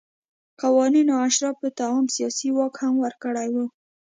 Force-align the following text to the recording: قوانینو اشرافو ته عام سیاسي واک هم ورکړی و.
قوانینو 0.61 1.13
اشرافو 1.27 1.67
ته 1.77 1.83
عام 1.91 2.05
سیاسي 2.15 2.49
واک 2.57 2.75
هم 2.83 2.93
ورکړی 3.05 3.47
و. 3.53 3.55